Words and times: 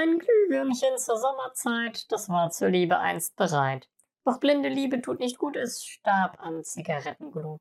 Ein 0.00 0.20
Glühwürmchen 0.20 0.96
zur 0.96 1.18
Sommerzeit, 1.18 2.12
das 2.12 2.28
war 2.28 2.52
zur 2.52 2.68
Liebe 2.68 3.00
einst 3.00 3.34
bereit. 3.34 3.88
Doch 4.24 4.38
blinde 4.38 4.68
Liebe 4.68 5.02
tut 5.02 5.18
nicht 5.18 5.38
gut, 5.38 5.56
es 5.56 5.84
starb 5.84 6.38
an 6.40 6.62
Zigarettenglut. 6.62 7.60